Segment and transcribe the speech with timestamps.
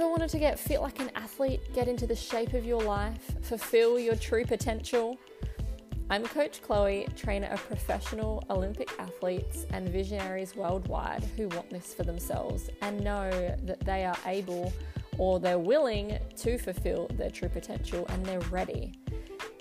[0.00, 3.20] Ever wanted to get fit like an athlete, get into the shape of your life,
[3.42, 5.18] fulfill your true potential?
[6.08, 12.04] I'm Coach Chloe, trainer of professional Olympic athletes and visionaries worldwide who want this for
[12.04, 13.28] themselves and know
[13.62, 14.72] that they are able
[15.18, 18.94] or they're willing to fulfill their true potential and they're ready.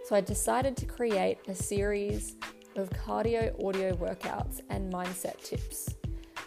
[0.05, 2.37] So I decided to create a series
[2.77, 5.98] of cardio audio workouts and mindset tips.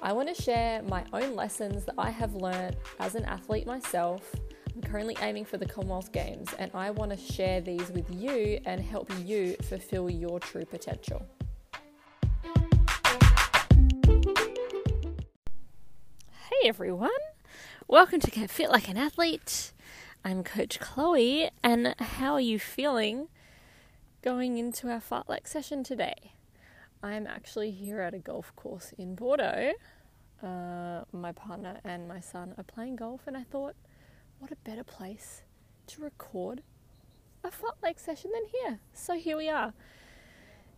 [0.05, 4.34] I want to share my own lessons that I have learned as an athlete myself.
[4.75, 8.59] I'm currently aiming for the Commonwealth Games and I want to share these with you
[8.66, 11.25] and help you fulfill your true potential.
[16.33, 17.11] Hey everyone,
[17.87, 19.73] welcome to Get Fit Like an Athlete.
[20.25, 23.28] I'm Coach Chloe, and how are you feeling
[24.20, 26.33] going into our fartlek session today?
[27.02, 29.73] I'm actually here at a golf course in Bordeaux.
[30.42, 33.75] Uh, my partner and my son are playing golf, and I thought,
[34.38, 35.42] what a better place
[35.89, 36.62] to record
[37.45, 38.80] a fartlek session than here.
[38.92, 39.73] So here we are.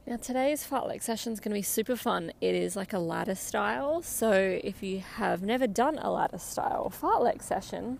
[0.06, 2.32] Now today's fartlek session is going to be super fun.
[2.40, 4.02] It is like a ladder style.
[4.02, 7.98] So if you have never done a ladder style fartlek session,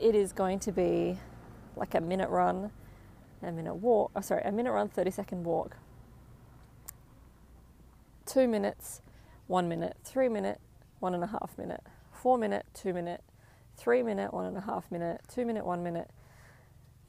[0.00, 1.18] it is going to be
[1.74, 2.70] like a minute run,
[3.42, 4.12] a minute walk.
[4.14, 5.76] Oh, sorry, a minute run, thirty second walk,
[8.26, 9.00] two minutes,
[9.46, 10.60] one minute, three minute,
[10.98, 11.82] one and a half minute,
[12.12, 13.22] four minute, two minute,
[13.76, 16.10] three minute, one and a half minute, two minute, one minute,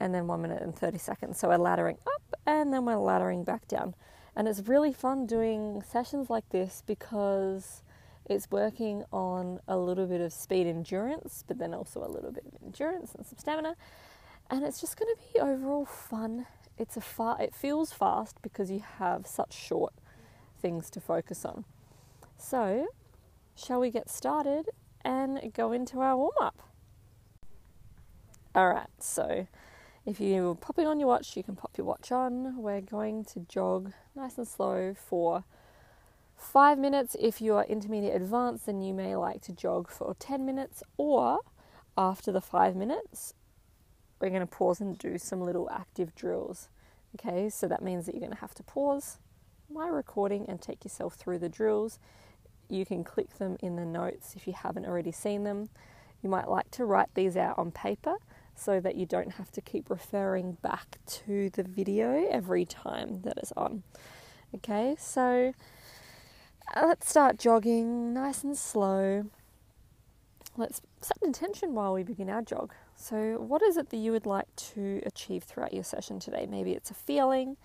[0.00, 1.38] and then one minute and 30 seconds.
[1.38, 3.94] So we're laddering up and then we're laddering back down.
[4.36, 7.82] And it's really fun doing sessions like this because
[8.26, 12.44] it's working on a little bit of speed endurance, but then also a little bit
[12.46, 13.74] of endurance and some stamina.
[14.50, 16.46] And it's just going to be overall fun.
[16.78, 19.92] It's a far, it feels fast because you have such short
[20.58, 21.64] things to focus on.
[22.36, 22.88] So,
[23.54, 24.68] shall we get started
[25.04, 26.62] and go into our warm up?
[28.54, 29.46] All right, so
[30.06, 32.56] if you're popping on your watch, you can pop your watch on.
[32.56, 35.44] We're going to jog nice and slow for
[36.36, 37.14] five minutes.
[37.20, 41.40] If you are intermediate advanced, then you may like to jog for 10 minutes, or
[41.96, 43.34] after the five minutes,
[44.20, 46.68] we're going to pause and do some little active drills.
[47.14, 49.18] Okay, so that means that you're going to have to pause
[49.70, 51.98] my recording and take yourself through the drills.
[52.68, 55.68] You can click them in the notes if you haven't already seen them.
[56.22, 58.16] You might like to write these out on paper
[58.54, 63.36] so that you don't have to keep referring back to the video every time that
[63.36, 63.82] it's on.
[64.54, 65.52] Okay, so
[66.74, 69.26] uh, let's start jogging nice and slow.
[70.56, 72.72] Let's set an intention while we begin our jog.
[72.96, 76.46] So, what is it that you would like to achieve throughout your session today?
[76.50, 77.56] Maybe it's a feeling,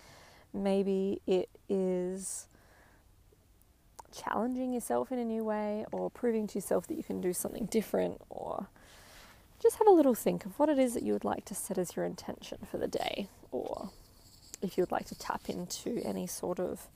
[0.54, 2.48] maybe it is
[4.12, 7.66] challenging yourself in a new way, or proving to yourself that you can do something
[7.66, 8.68] different, or
[9.62, 11.78] just have a little think of what it is that you would like to set
[11.78, 13.90] as your intention for the day, or
[14.62, 16.88] if you would like to tap into any sort of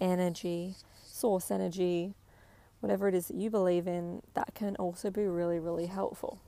[0.00, 2.14] energy, source energy,
[2.80, 6.38] whatever it is that you believe in, that can also be really, really helpful.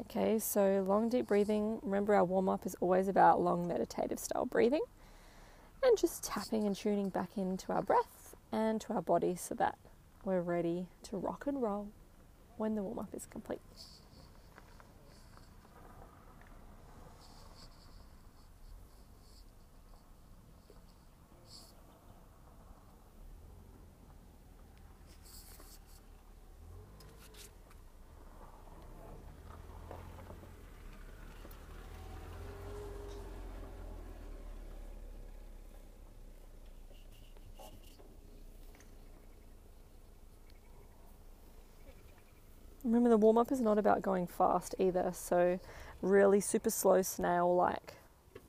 [0.00, 1.78] Okay, so long, deep breathing.
[1.82, 4.82] Remember, our warm up is always about long meditative style breathing
[5.84, 9.76] and just tapping and tuning back into our breath and to our body so that
[10.24, 11.88] we're ready to rock and roll
[12.56, 13.60] when the warm up is complete.
[43.24, 45.58] Warm up is not about going fast either, so
[46.02, 47.94] really super slow snail like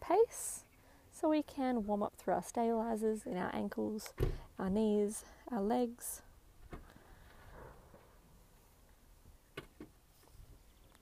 [0.01, 0.65] pace
[1.13, 4.13] so we can warm up through our stabilizers in our ankles,
[4.59, 6.21] our knees, our legs.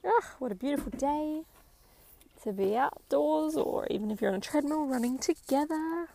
[0.06, 1.42] Ah, what a beautiful day
[2.44, 6.10] to be outdoors, or even if you're on a treadmill running together.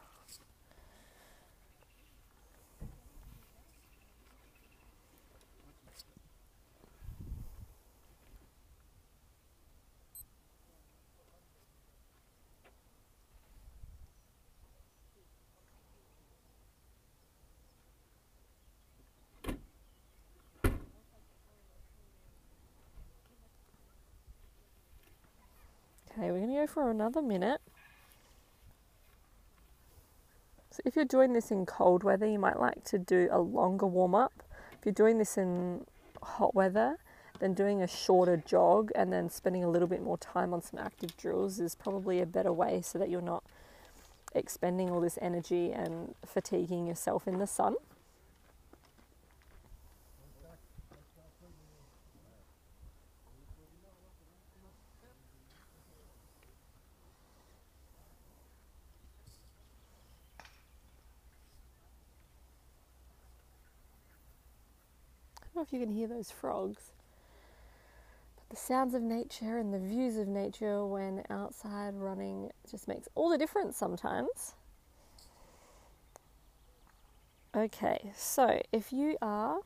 [26.18, 27.60] Okay, we're going to go for another minute.
[30.70, 33.86] So, if you're doing this in cold weather, you might like to do a longer
[33.86, 34.32] warm up.
[34.72, 35.84] If you're doing this in
[36.20, 36.96] hot weather,
[37.38, 40.80] then doing a shorter jog and then spending a little bit more time on some
[40.80, 43.44] active drills is probably a better way so that you're not
[44.34, 47.76] expending all this energy and fatiguing yourself in the sun.
[65.58, 66.92] Know if you can hear those frogs.
[68.36, 73.08] But the sounds of nature and the views of nature when outside running just makes
[73.14, 74.54] all the difference sometimes.
[77.56, 79.60] Okay, so if you are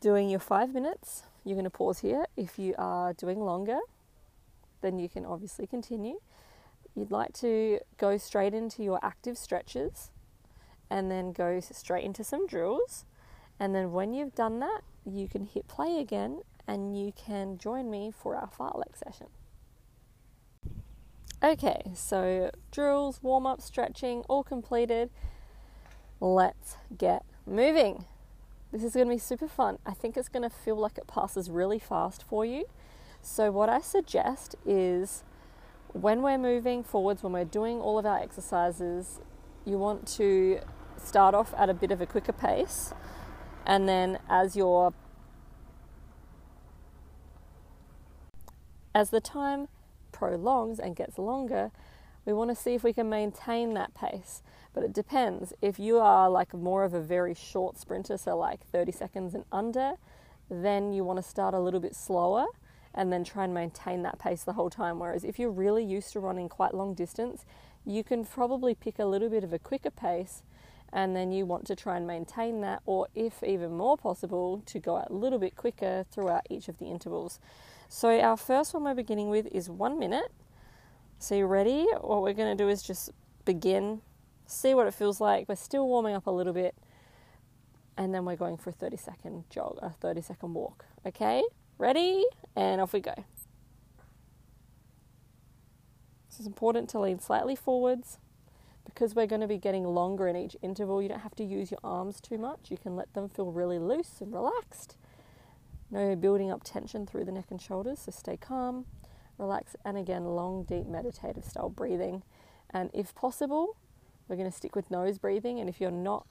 [0.00, 2.24] doing your five minutes, you're going to pause here.
[2.36, 3.78] If you are doing longer,
[4.80, 6.18] then you can obviously continue.
[6.94, 10.10] You'd like to go straight into your active stretches
[10.88, 13.04] and then go straight into some drills.
[13.60, 17.90] And then when you've done that, you can hit play again and you can join
[17.90, 19.26] me for our fartlek session.
[21.42, 25.10] Okay, so drills, warm up, stretching, all completed.
[26.20, 28.06] Let's get moving.
[28.72, 29.78] This is going to be super fun.
[29.84, 32.64] I think it's going to feel like it passes really fast for you.
[33.22, 35.24] So, what I suggest is
[35.92, 39.20] when we're moving forwards, when we're doing all of our exercises,
[39.64, 40.60] you want to
[40.96, 42.94] start off at a bit of a quicker pace
[43.66, 44.92] and then as your
[48.94, 49.68] as the time
[50.12, 51.70] prolongs and gets longer,
[52.24, 54.42] we want to see if we can maintain that pace.
[54.72, 55.52] But it depends.
[55.62, 59.44] If you are like more of a very short sprinter, so like 30 seconds and
[59.50, 59.94] under,
[60.48, 62.46] then you want to start a little bit slower
[62.94, 64.98] and then try and maintain that pace the whole time.
[64.98, 67.44] Whereas if you're really used to running quite long distance,
[67.86, 70.42] you can probably pick a little bit of a quicker pace
[70.92, 74.78] and then you want to try and maintain that, or if even more possible, to
[74.78, 77.38] go a little bit quicker throughout each of the intervals.
[77.88, 80.32] So, our first one we're beginning with is one minute.
[81.18, 81.86] So, you ready?
[82.00, 83.10] What we're going to do is just
[83.44, 84.00] begin,
[84.46, 85.48] see what it feels like.
[85.48, 86.74] We're still warming up a little bit,
[87.96, 90.86] and then we're going for a 30 second jog, a 30 second walk.
[91.06, 91.42] Okay,
[91.78, 92.24] ready?
[92.56, 93.14] And off we go.
[96.40, 98.16] Is important to lean slightly forwards
[98.94, 101.70] because we're going to be getting longer in each interval, you don't have to use
[101.70, 102.70] your arms too much.
[102.70, 104.96] You can let them feel really loose and relaxed.
[105.90, 108.86] No building up tension through the neck and shoulders, so stay calm,
[109.38, 112.22] relax, and again, long, deep meditative style breathing.
[112.70, 113.76] And if possible,
[114.28, 115.58] we're going to stick with nose breathing.
[115.58, 116.26] And if you're not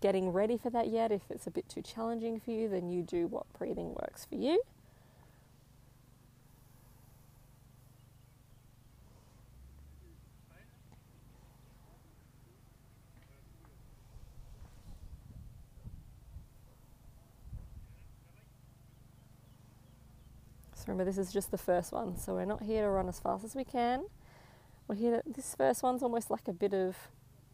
[0.00, 3.02] getting ready for that yet, if it's a bit too challenging for you, then you
[3.02, 4.60] do what breathing works for you.
[20.86, 23.44] Remember, this is just the first one, so we're not here to run as fast
[23.44, 24.06] as we can.
[24.86, 25.22] We're here.
[25.22, 26.96] To, this first one's almost like a bit of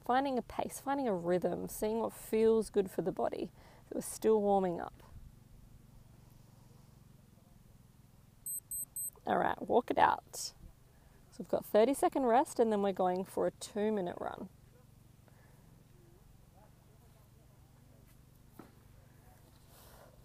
[0.04, 3.50] finding a pace, finding a rhythm, seeing what feels good for the body.
[3.88, 5.02] So we're still warming up.
[9.26, 10.34] All right, walk it out.
[10.34, 14.48] So we've got 30 second rest, and then we're going for a two minute run.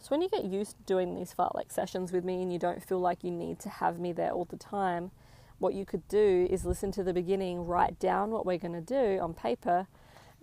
[0.06, 2.84] So when you get used to doing these fartlek sessions with me and you don't
[2.84, 5.10] feel like you need to have me there all the time,
[5.58, 8.82] what you could do is listen to the beginning, write down what we're going to
[8.82, 9.88] do on paper,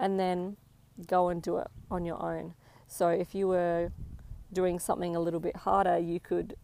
[0.00, 0.56] and then
[1.06, 2.54] go and do it on your own.
[2.88, 3.92] So if you were
[4.52, 6.56] doing something a little bit harder, you could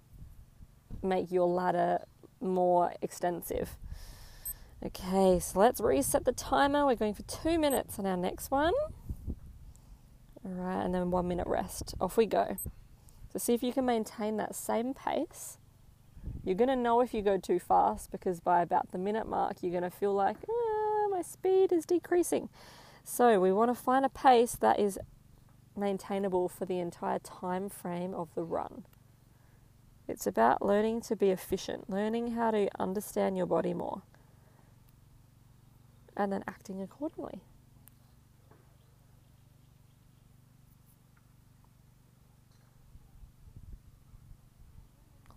[1.01, 2.01] make your ladder
[2.41, 3.77] more extensive.
[4.85, 6.85] Okay, so let's reset the timer.
[6.85, 8.75] We're going for two minutes on our next one.
[10.45, 11.95] All right, and then one minute rest.
[12.01, 12.57] Off we go.
[13.33, 15.59] So see if you can maintain that same pace.
[16.45, 19.59] You're going to know if you go too fast because by about the minute mark,
[19.63, 22.49] you're going to feel like ah, my speed is decreasing.
[23.05, 24.99] So we want to find a pace that is
[25.77, 28.85] maintainable for the entire time frame of the run.
[30.07, 34.03] It's about learning to be efficient, learning how to understand your body more,
[36.17, 37.43] and then acting accordingly.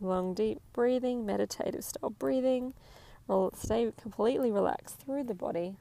[0.02, 2.74] Long, deep breathing, meditative style breathing.
[3.28, 5.76] Well, stay completely relaxed through the body.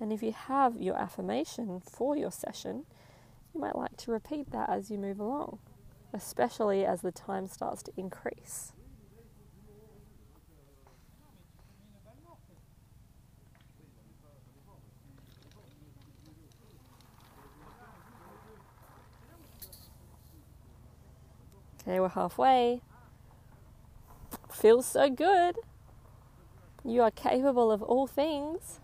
[0.00, 2.84] And if you have your affirmation for your session,
[3.54, 5.58] you might like to repeat that as you move along,
[6.12, 8.72] especially as the time starts to increase.
[21.82, 22.82] Okay, we're halfway.
[24.60, 25.56] Feels so good.
[26.84, 28.78] You are capable of all things.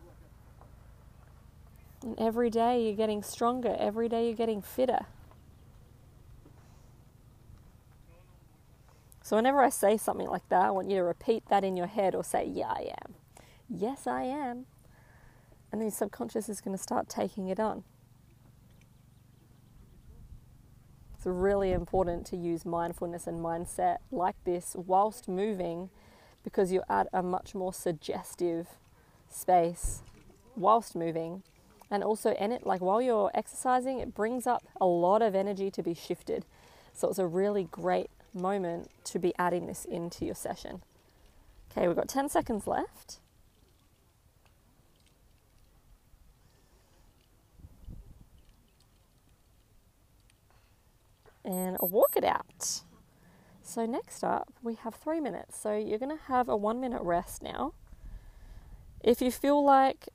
[2.03, 5.05] And every day you're getting stronger, every day you're getting fitter.
[9.23, 11.89] So, whenever I say something like that, I want you to repeat that in your
[11.89, 13.15] head or say, Yeah, I am.
[13.69, 14.65] Yes, I am.
[15.71, 17.85] And then your subconscious is going to start taking it on.
[21.27, 25.91] It's really important to use mindfulness and mindset like this whilst moving
[26.45, 28.69] because you're at a much more suggestive
[29.29, 30.05] space
[30.55, 31.43] whilst moving.
[31.91, 35.69] And also, in it, like while you're exercising, it brings up a lot of energy
[35.73, 36.45] to be shifted.
[36.93, 40.85] So it's a really great moment to be adding this into your session.
[41.73, 43.19] Okay, we've got 10 seconds left.
[51.47, 52.83] And walk it out.
[53.63, 55.57] So, next up, we have three minutes.
[55.59, 57.73] So, you're going to have a one minute rest now.
[59.03, 60.09] If you feel like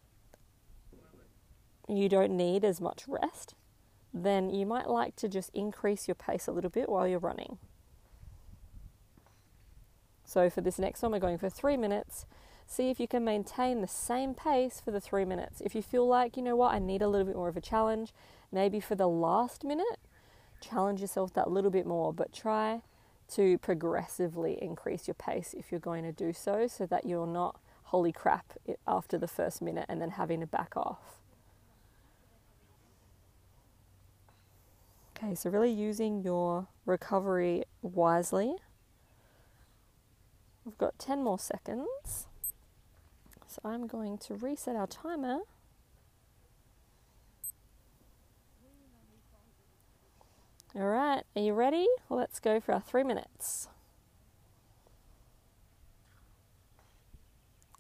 [1.88, 3.56] you don't need as much rest,
[4.14, 7.58] then you might like to just increase your pace a little bit while you're running.
[10.26, 12.26] So for this next one, we're going for three minutes.
[12.66, 15.62] See if you can maintain the same pace for the three minutes.
[15.62, 17.62] If you feel like, you know what, I need a little bit more of a
[17.62, 18.14] challenge,
[18.52, 20.00] maybe for the last minute,
[20.62, 22.82] challenge yourself that little bit more, but try
[23.30, 27.60] to progressively increase your pace if you're going to do so, so that you're not
[27.86, 28.54] holy crap
[28.88, 31.18] after the first minute and then having to back off.
[35.18, 38.56] Okay, so really using your recovery wisely.
[40.66, 42.28] We've got 10 more seconds.
[43.48, 45.40] So I'm going to reset our timer.
[50.74, 51.86] All right, are you ready?
[52.10, 53.68] Let's go for our three minutes.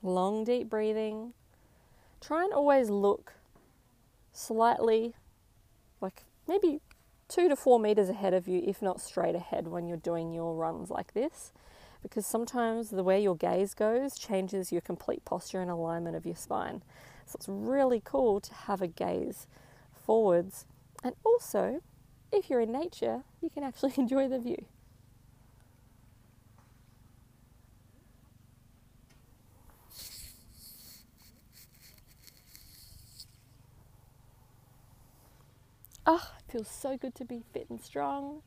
[0.02, 1.34] Long, deep breathing.
[2.20, 3.34] Try and always look
[4.34, 5.14] slightly
[6.02, 6.82] like maybe
[7.30, 10.54] two to four meters ahead of you, if not straight ahead, when you're doing your
[10.56, 11.54] runs like this
[12.02, 16.36] because sometimes the way your gaze goes changes your complete posture and alignment of your
[16.36, 16.82] spine.
[17.26, 19.48] So it's really cool to have a gaze
[20.06, 20.66] forwards.
[21.04, 21.82] And also,
[22.32, 24.66] if you're in nature, you can actually enjoy the view.
[36.06, 38.42] Oh, it feels so good to be fit and strong.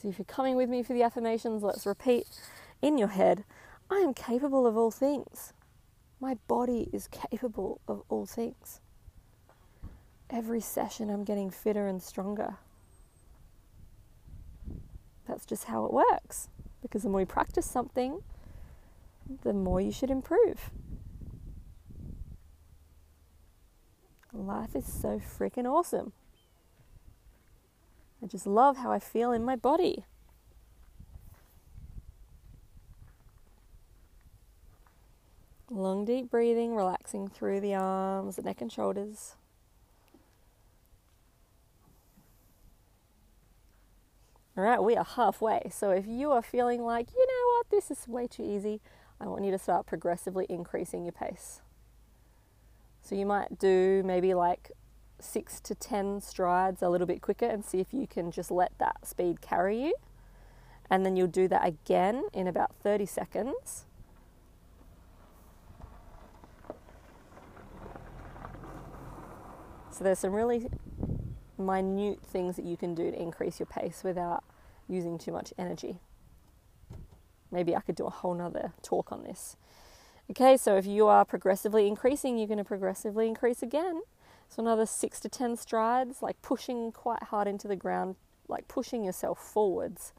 [0.00, 2.26] So if you're coming with me for the affirmations, let's repeat
[2.82, 3.44] in your head
[3.90, 5.52] I am capable of all things.
[6.20, 8.80] My body is capable of all things.
[10.30, 12.56] Every session, I'm getting fitter and stronger.
[15.26, 16.48] That's just how it works.
[16.82, 18.22] Because the more you practice something,
[19.42, 20.70] the more you should improve.
[24.32, 26.12] Life is so freaking awesome.
[28.22, 30.04] I just love how I feel in my body.
[35.70, 39.36] Long, deep breathing, relaxing through the arms, the neck, and shoulders.
[44.56, 45.68] All right, we are halfway.
[45.72, 48.80] So if you are feeling like, you know what, this is way too easy,
[49.20, 51.60] I want you to start progressively increasing your pace.
[53.02, 54.70] So you might do maybe like
[55.18, 58.72] six to 10 strides a little bit quicker and see if you can just let
[58.78, 59.94] that speed carry you.
[60.88, 63.86] And then you'll do that again in about 30 seconds.
[69.90, 70.68] So there's some really
[71.58, 74.44] minute things that you can do to increase your pace without
[74.88, 75.98] using too much energy.
[77.50, 79.56] Maybe I could do a whole nother talk on this.
[80.30, 84.02] Okay, so if you are progressively increasing, you're going to progressively increase again.
[84.48, 88.16] So another six to ten strides, like pushing quite hard into the ground,
[88.48, 90.12] like pushing yourself forwards,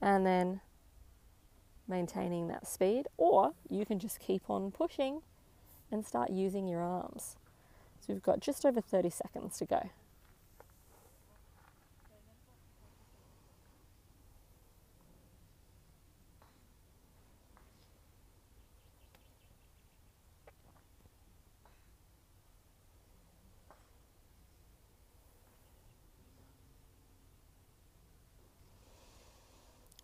[0.00, 0.60] and then
[1.86, 3.06] maintaining that speed.
[3.16, 5.22] Or you can just keep on pushing
[5.90, 7.36] and start using your arms.
[8.00, 9.90] So we've got just over 30 seconds to go.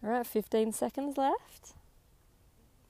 [0.03, 1.75] All right, 15 seconds left.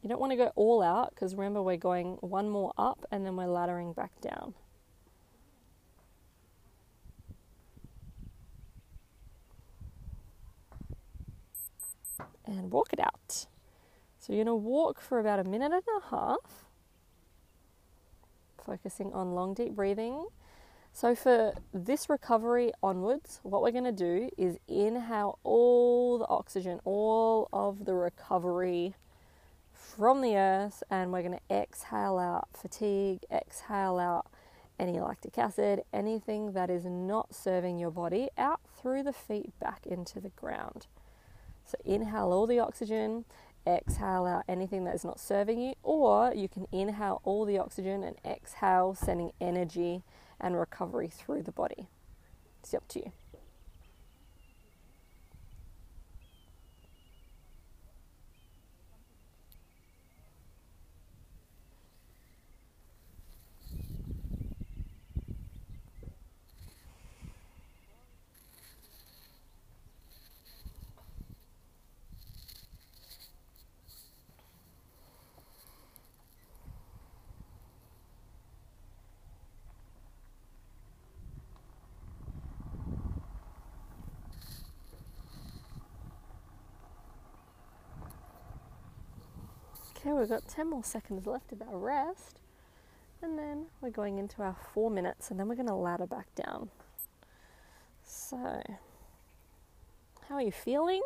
[0.02, 3.24] You don't want to go all out because remember, we're going one more up and
[3.24, 4.54] then we're laddering back down.
[12.48, 13.46] and walk it out.
[14.18, 16.66] So you're going to walk for about a minute and a half,
[18.64, 20.26] focusing on long, deep breathing.
[21.00, 26.80] So, for this recovery onwards, what we're going to do is inhale all the oxygen,
[26.84, 28.96] all of the recovery
[29.72, 34.26] from the earth, and we're going to exhale out fatigue, exhale out
[34.76, 39.86] any lactic acid, anything that is not serving your body out through the feet back
[39.86, 40.88] into the ground.
[41.64, 43.24] So, inhale all the oxygen,
[43.64, 48.02] exhale out anything that is not serving you, or you can inhale all the oxygen
[48.02, 50.02] and exhale, sending energy
[50.40, 51.88] and recovery through the body.
[52.60, 53.12] It's up to you.
[90.18, 92.40] We've got 10 more seconds left of our rest.
[93.22, 96.32] And then we're going into our four minutes, and then we're going to ladder back
[96.34, 96.70] down.
[98.04, 98.62] So,
[100.28, 101.02] how are you feeling?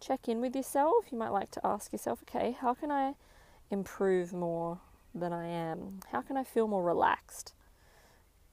[0.00, 1.06] Check in with yourself.
[1.10, 3.14] You might like to ask yourself, okay, how can I
[3.70, 4.78] improve more
[5.14, 6.00] than I am?
[6.12, 7.54] How can I feel more relaxed,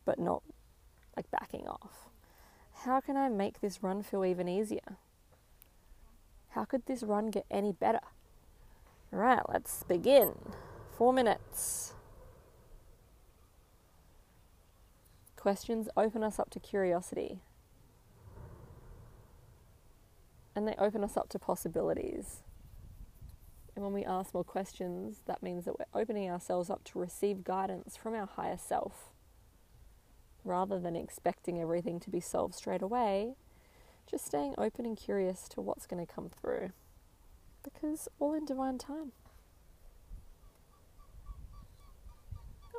[0.03, 0.41] but not
[1.15, 2.10] like backing off?
[2.86, 4.98] How can I make this run feel even easier?
[6.50, 8.01] How could this run get any better?
[9.13, 10.33] All right, let's begin.
[10.97, 11.93] Four minutes.
[15.35, 17.41] Questions open us up to curiosity.
[20.55, 22.43] And they open us up to possibilities.
[23.75, 27.43] And when we ask more questions, that means that we're opening ourselves up to receive
[27.43, 29.11] guidance from our higher self.
[30.45, 33.35] Rather than expecting everything to be solved straight away,
[34.09, 36.71] just staying open and curious to what's going to come through
[37.63, 39.11] because all in divine time.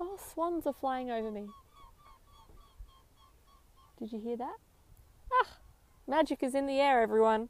[0.00, 1.48] Oh, swans are flying over me.
[3.98, 4.56] Did you hear that?
[5.32, 5.58] Ah,
[6.08, 7.48] magic is in the air, everyone.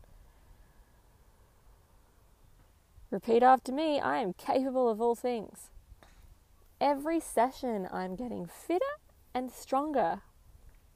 [3.11, 5.71] Repeat after me I am capable of all things.
[6.81, 8.85] Every session, I'm getting fitter
[9.35, 10.23] and stronger,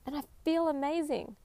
[0.05, 1.37] and I feel amazing.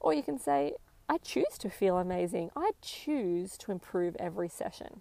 [0.00, 0.74] Or you can say,
[1.10, 2.50] I choose to feel amazing.
[2.54, 5.00] I choose to improve every session.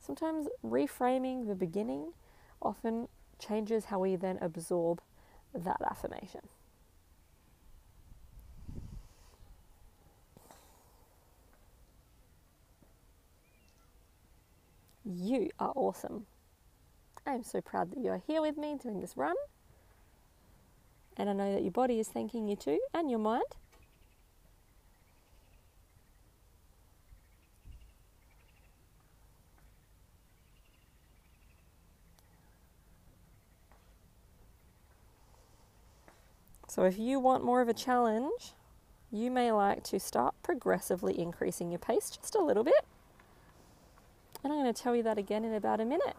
[0.00, 2.14] Sometimes reframing the beginning
[2.62, 5.02] often changes how we then absorb
[5.52, 6.40] that affirmation.
[15.04, 16.24] You are awesome.
[17.26, 19.36] I am so proud that you are here with me doing this run.
[21.18, 23.44] And I know that your body is thanking you too, and your mind.
[36.76, 38.52] So, if you want more of a challenge,
[39.10, 42.84] you may like to start progressively increasing your pace just a little bit.
[44.44, 46.16] And I'm going to tell you that again in about a minute.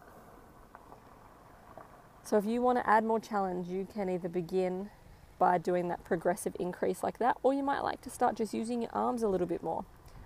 [2.24, 4.90] So, if you want to add more challenge, you can either begin
[5.38, 8.82] by doing that progressive increase like that, or you might like to start just using
[8.82, 9.84] your arms a little bit more.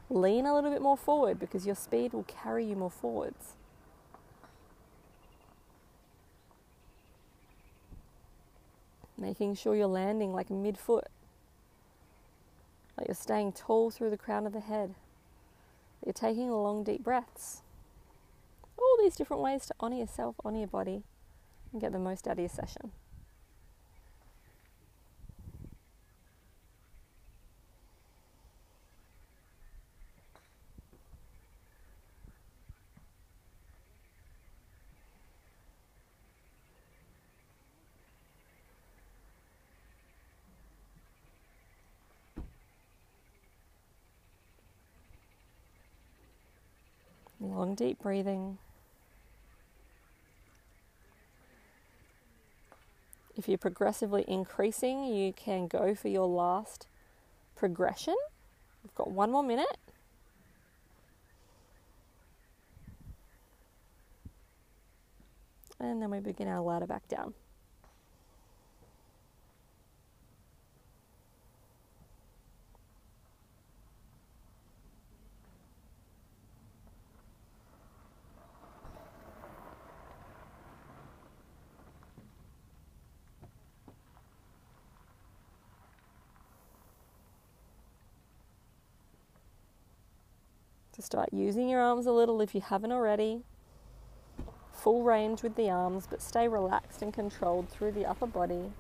[0.09, 3.57] Lean a little bit more forward because your speed will carry you more forwards.
[9.23, 11.07] Making sure you're landing like mid foot,
[12.99, 14.95] like you're staying tall through the crown of the head.
[16.05, 17.63] You're taking long, deep breaths.
[18.77, 21.05] All these different ways to honor yourself, honor your body,
[21.71, 22.91] and get the most out of your session.
[47.63, 48.59] Long, deep breathing.
[53.37, 56.89] If you're progressively increasing, you can go for your last
[57.55, 58.17] progression.
[58.83, 59.77] We've got one more minute.
[65.79, 67.33] And then we begin our ladder back down.
[91.13, 93.43] Start using your arms a little if you haven't already.
[94.73, 98.73] Full range with the arms, but stay relaxed and controlled through the upper body.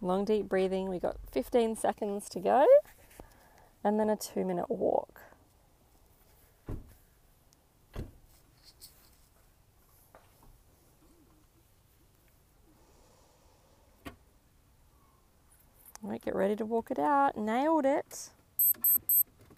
[0.00, 0.88] Long deep breathing.
[0.88, 2.66] We got 15 seconds to go,
[3.84, 5.20] and then a two minute walk.
[16.12, 17.36] Right, get ready to walk it out.
[17.36, 18.30] Nailed it.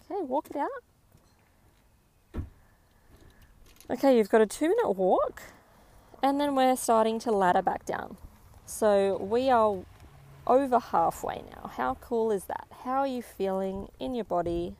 [0.09, 2.43] Okay, walk it out.
[3.89, 5.43] Okay, you've got a two minute walk,
[6.23, 8.17] and then we're starting to ladder back down.
[8.65, 9.83] So we are
[10.47, 11.69] over halfway now.
[11.75, 12.67] How cool is that?
[12.83, 14.75] How are you feeling in your body?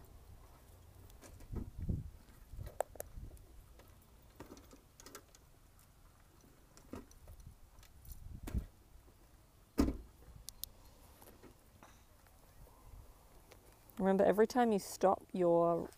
[14.05, 15.89] Remember, every time you stop your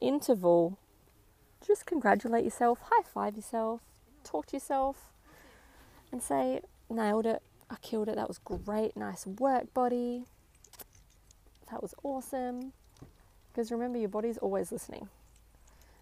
[0.00, 0.78] interval,
[1.66, 3.80] just congratulate yourself, high five yourself,
[4.22, 5.10] talk to yourself,
[6.12, 10.22] and say, nailed it, I killed it, that was great, nice work, body.
[11.72, 12.74] That was awesome.
[13.50, 15.08] Because remember, your body's always listening.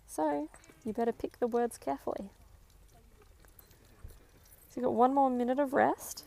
[0.07, 0.51] So,
[0.85, 2.29] you better pick the words carefully.
[4.69, 6.25] So, you've got one more minute of rest.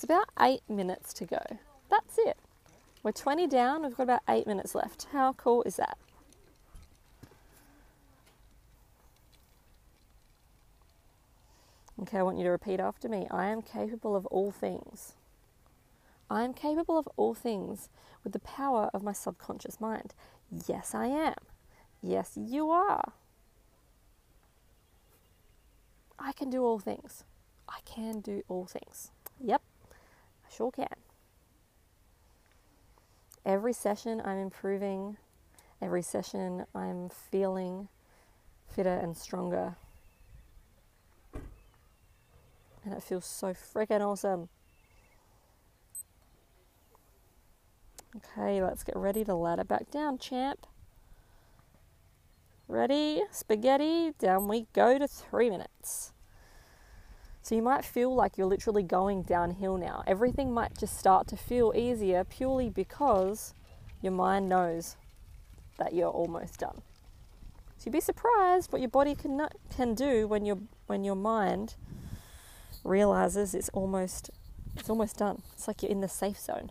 [0.00, 1.42] It's about eight minutes to go.
[1.90, 2.38] That's it.
[3.02, 5.08] We're 20 down, we've got about eight minutes left.
[5.12, 5.98] How cool is that?
[12.00, 13.26] Okay, I want you to repeat after me.
[13.30, 15.16] I am capable of all things.
[16.30, 17.90] I am capable of all things
[18.24, 20.14] with the power of my subconscious mind.
[20.66, 21.34] Yes, I am.
[22.02, 23.12] Yes, you are.
[26.18, 27.24] I can do all things.
[27.68, 29.10] I can do all things.
[29.38, 29.60] Yep,
[30.54, 30.88] sure can.
[33.44, 35.16] Every session I'm improving,
[35.80, 37.88] every session I'm feeling
[38.68, 39.76] fitter and stronger.
[42.84, 44.48] And it feels so freaking awesome.
[48.16, 50.66] Okay, let's get ready to ladder back down, champ.
[52.66, 53.22] Ready?
[53.30, 56.12] Spaghetti, down we go to three minutes.
[57.50, 60.04] So you might feel like you're literally going downhill now.
[60.06, 63.54] Everything might just start to feel easier purely because
[64.00, 64.94] your mind knows
[65.76, 66.80] that you're almost done.
[67.76, 71.74] So you'd be surprised what your body can can do when your when your mind
[72.84, 74.30] realizes it's almost
[74.76, 75.42] it's almost done.
[75.52, 76.70] It's like you're in the safe zone.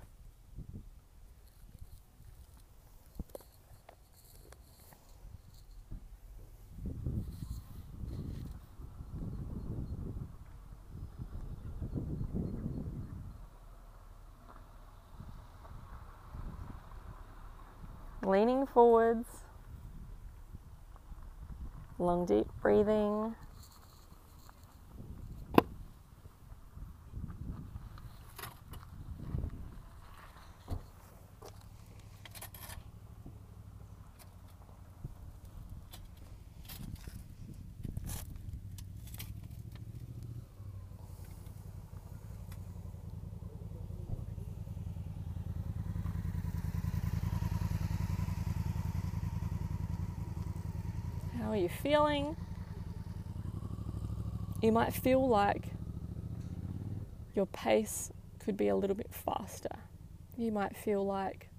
[18.30, 19.28] Leaning forwards,
[21.98, 23.36] long deep breathing.
[51.40, 52.36] How are you feeling?
[54.62, 55.68] You might feel like
[57.34, 59.70] your pace could be a little bit faster.
[60.38, 61.50] You might feel like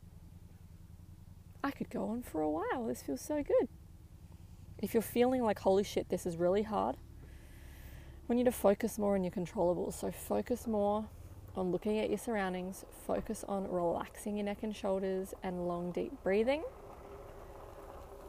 [1.65, 2.87] I could go on for a while.
[2.87, 3.69] This feels so good.
[4.79, 6.97] If you're feeling like, holy shit, this is really hard,
[8.29, 9.95] want you to focus more on your controllables.
[9.95, 11.07] So, focus more
[11.57, 16.13] on looking at your surroundings, focus on relaxing your neck and shoulders, and long, deep
[16.23, 16.63] breathing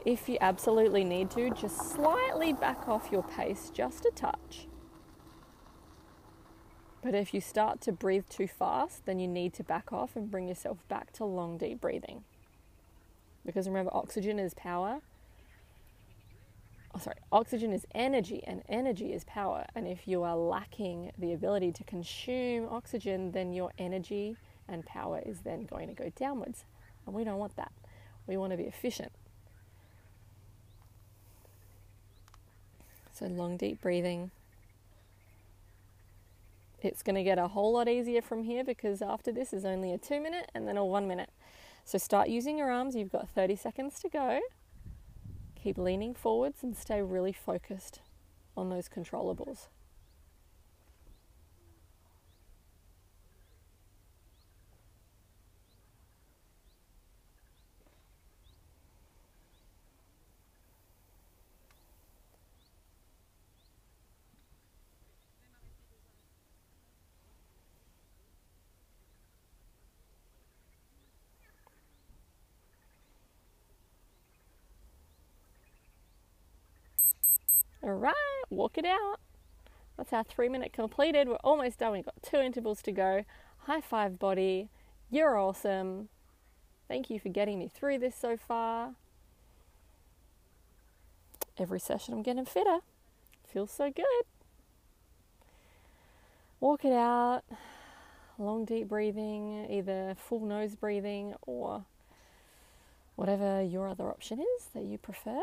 [0.06, 4.68] if you absolutely need to, just slightly back off your pace just a touch.
[7.04, 10.30] But if you start to breathe too fast, then you need to back off and
[10.30, 12.24] bring yourself back to long, deep breathing.
[13.46, 15.02] Because remember, oxygen is power.
[16.94, 19.66] Oh, sorry, oxygen is energy, and energy is power.
[19.74, 24.36] And if you are lacking the ability to consume oxygen, then your energy
[24.68, 26.66] and power is then going to go downwards.
[27.06, 27.72] And we don't want that.
[28.28, 29.12] We want to be efficient.
[33.22, 34.32] So, long, deep breathing.
[36.82, 39.94] It's going to get a whole lot easier from here because after this is only
[39.94, 41.30] a two minute and then a one minute.
[41.86, 42.96] So, start using your arms.
[42.96, 44.40] You've got 30 seconds to go.
[45.54, 48.00] Keep leaning forwards and stay really focused
[48.58, 49.68] on those controllables.
[77.84, 79.20] All right, walk it out.
[79.98, 81.28] That's our three minute completed.
[81.28, 81.94] We're almost done.
[81.94, 83.26] We've got two intervals to go.
[83.60, 84.70] High five, body.
[85.10, 86.10] You're awesome.
[86.88, 88.92] Thank you for getting me through this so far.
[91.58, 92.80] Every session I'm getting fitter.
[93.48, 94.26] Feels so good.
[96.60, 97.42] Walk it out.
[98.38, 101.86] Long, deep breathing, either full nose breathing or
[103.16, 105.42] whatever your other option is that you prefer.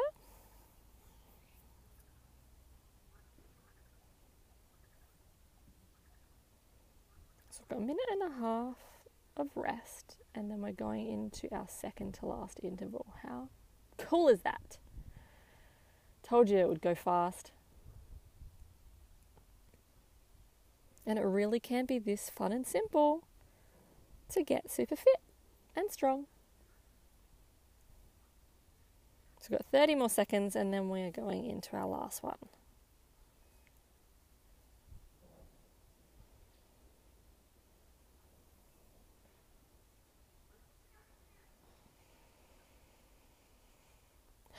[7.70, 8.76] A minute and a half
[9.37, 13.07] of rest, and then we're going into our second to last interval.
[13.22, 13.48] How
[13.96, 14.78] cool is that?
[16.22, 17.52] Told you it would go fast.
[21.07, 23.24] And it really can be this fun and simple
[24.31, 25.20] to get super fit
[25.74, 26.26] and strong.
[29.40, 32.37] So we've got 30 more seconds, and then we're going into our last one.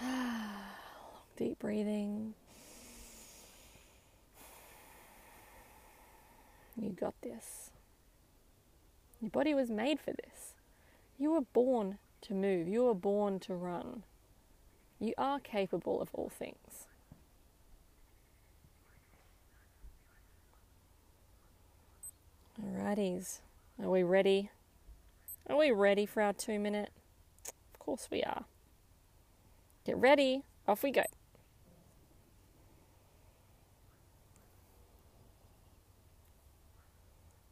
[1.37, 2.33] Deep breathing.
[6.75, 7.71] You got this.
[9.21, 10.53] Your body was made for this.
[11.17, 14.03] You were born to move, you were born to run.
[14.99, 16.87] You are capable of all things.
[22.61, 23.39] Alrighties,
[23.81, 24.49] are we ready?
[25.49, 26.91] Are we ready for our two minute?
[27.73, 28.45] Of course we are.
[29.89, 31.01] Get ready, off we go.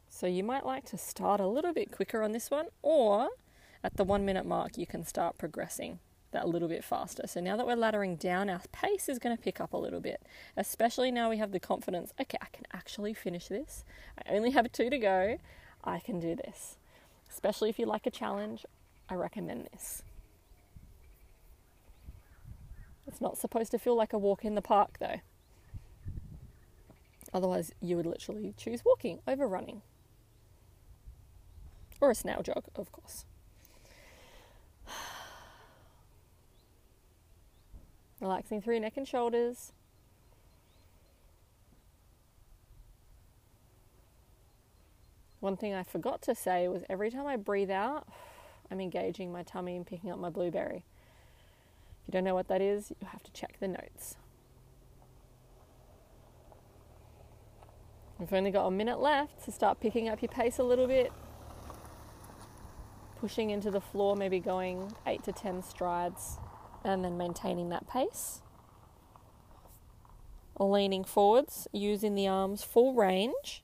[0.08, 3.30] So you might like to start a little bit quicker on this one, or
[3.82, 5.98] at the one minute mark, you can start progressing
[6.30, 7.26] that a little bit faster.
[7.26, 10.00] So now that we're laddering down, our pace is going to pick up a little
[10.00, 10.22] bit,
[10.56, 13.82] especially now we have the confidence okay, I can actually finish this.
[14.16, 15.38] I only have two to go.
[15.82, 16.76] I can do this.
[17.28, 18.64] Especially if you like a challenge,
[19.08, 20.04] I recommend this.
[23.08, 25.20] It's not supposed to feel like a walk in the park though.
[27.32, 29.82] Otherwise, you would literally choose walking over running.
[32.00, 33.24] Or a snail jog, of course.
[38.20, 39.72] Relaxing through neck and shoulders.
[45.40, 48.06] One thing I forgot to say was every time I breathe out,
[48.70, 50.84] I'm engaging my tummy and picking up my blueberry.
[52.08, 54.16] You don't know what that is, you have to check the notes.
[58.18, 61.12] We've only got a minute left to start picking up your pace a little bit
[63.20, 66.38] pushing into the floor, maybe going eight to 10 strides
[66.84, 68.42] and then maintaining that pace.
[70.58, 73.62] Leaning forwards, using the arms full range.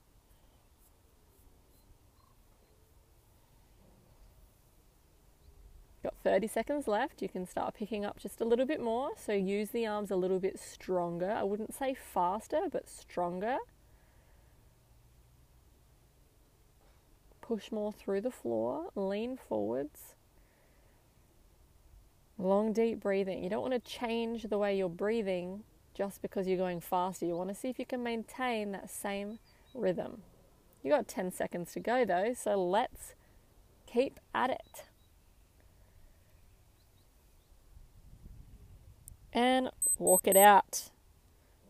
[6.04, 7.22] Got 30 seconds left.
[7.22, 9.12] You can start picking up just a little bit more.
[9.16, 11.30] So use the arms a little bit stronger.
[11.30, 13.56] I wouldn't say faster, but stronger.
[17.40, 20.14] Push more through the floor, lean forwards.
[22.36, 23.42] Long, deep breathing.
[23.42, 25.62] You don't want to change the way you're breathing
[25.94, 27.24] just because you're going faster.
[27.24, 29.38] You want to see if you can maintain that same
[29.72, 30.20] rhythm.
[30.82, 33.14] You got 10 seconds to go though, so let's
[33.86, 34.84] keep at it.
[39.34, 40.90] And walk it out.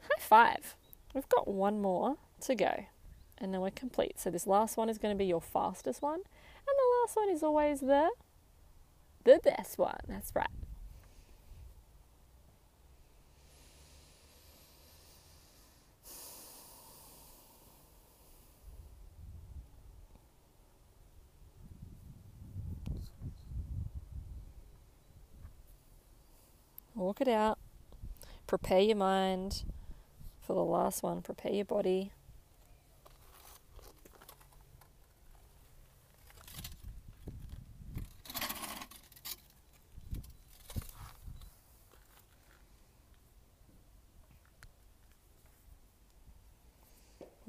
[0.03, 0.77] High five.
[1.15, 2.85] We've got one more to go
[3.39, 4.19] and then we're complete.
[4.19, 6.23] So this last one is going to be your fastest one, and
[6.67, 8.11] the last one is always the
[9.25, 10.01] the best one.
[10.09, 10.49] That's right.
[26.95, 27.59] Walk it out.
[28.47, 29.65] Prepare your mind
[30.41, 31.23] for the last one.
[31.23, 32.13] Prepare your body.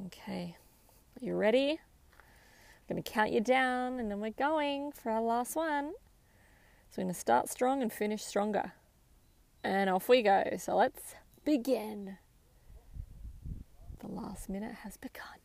[0.08, 0.58] Okay,
[1.22, 1.80] you ready?
[2.20, 5.94] I'm going to count you down and then we're going for our last one.
[6.90, 8.74] So we're going to start strong and finish stronger.
[9.66, 10.44] And off we go.
[10.60, 12.18] So let's begin.
[14.00, 15.40] The last minute has begun.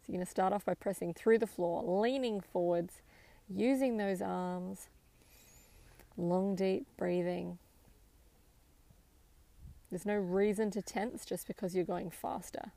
[0.00, 3.02] So you're going to start off by pressing through the floor, leaning forwards,
[3.50, 4.88] using those arms,
[6.16, 7.58] long, deep breathing.
[9.90, 12.72] There's no reason to tense just because you're going faster.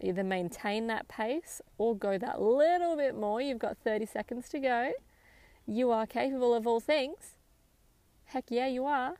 [0.00, 3.40] Either maintain that pace or go that little bit more.
[3.40, 4.92] You've got 30 seconds to go.
[5.66, 7.36] You are capable of all things.
[8.26, 9.14] Heck yeah, you are.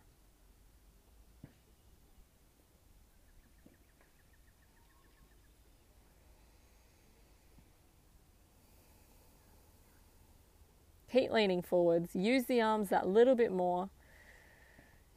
[11.11, 12.15] Keep leaning forwards.
[12.15, 13.89] Use the arms that little bit more.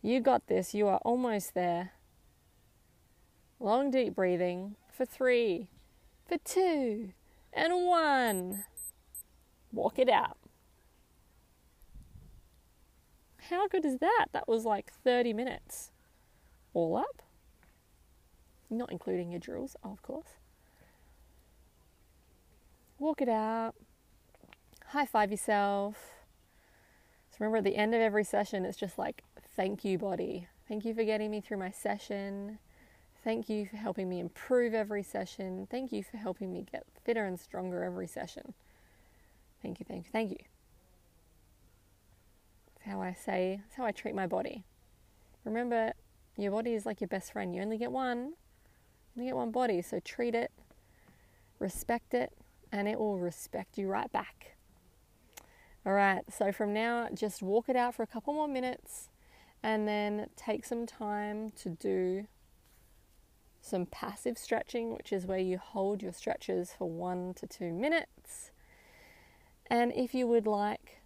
[0.01, 0.73] You got this.
[0.73, 1.91] You are almost there.
[3.59, 5.69] Long, deep breathing for three,
[6.27, 7.13] for two,
[7.53, 8.65] and one.
[9.71, 10.37] Walk it out.
[13.49, 14.25] How good is that?
[14.33, 15.91] That was like 30 minutes
[16.73, 17.21] all up.
[18.69, 20.35] Not including your drills, of course.
[22.97, 23.75] Walk it out
[24.87, 25.95] high five yourself.
[27.29, 29.23] So remember at the end of every session, it's just like,
[29.55, 30.47] thank you, body.
[30.67, 32.59] Thank you for getting me through my session.
[33.23, 35.67] Thank you for helping me improve every session.
[35.69, 38.53] Thank you for helping me get fitter and stronger every session.
[39.61, 40.37] Thank you, thank you, thank you.
[42.75, 44.63] That's how I say, that's how I treat my body.
[45.43, 45.91] Remember,
[46.37, 47.53] your body is like your best friend.
[47.53, 48.33] You only get one.
[49.15, 50.51] You only get one body, so treat it,
[51.59, 52.31] respect it,
[52.71, 54.55] and it will respect you right back.
[55.85, 59.09] All right, so from now, just walk it out for a couple more minutes
[59.61, 62.27] and then take some time to do
[63.61, 68.51] some passive stretching, which is where you hold your stretches for one to two minutes.
[69.67, 70.99] And if you would like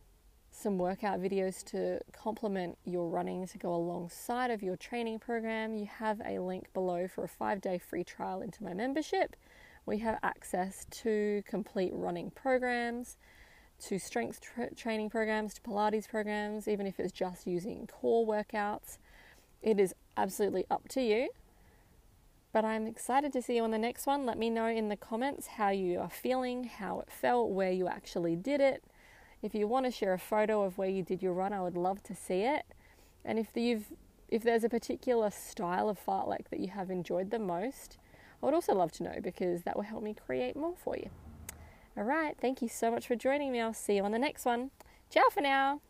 [0.52, 5.88] some workout videos to complement your running to go alongside of your training program, you
[5.88, 9.36] have a link below for a five day free trial into my membership.
[9.86, 13.18] We have access to complete running programs
[13.88, 18.98] to strength tra- training programs, to Pilates programs, even if it's just using core workouts.
[19.62, 21.30] It is absolutely up to you.
[22.54, 24.26] But I'm excited to see you on the next one.
[24.26, 27.88] Let me know in the comments how you are feeling, how it felt, where you
[27.88, 28.84] actually did it.
[29.42, 31.76] If you want to share a photo of where you did your run, I would
[31.76, 32.66] love to see it.
[33.26, 33.92] And if you've
[34.30, 37.98] if there's a particular style of fartlek that you have enjoyed the most,
[38.42, 41.10] I would also love to know because that will help me create more for you.
[41.96, 43.62] All right, thank you so much for joining me.
[43.62, 44.72] I'll see you on the next one.
[45.12, 45.82] Ciao for now.